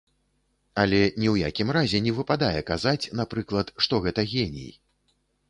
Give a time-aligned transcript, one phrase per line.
[0.83, 4.69] Але ні ў якім разе не выпадае казаць, напрыклад, што гэта геній.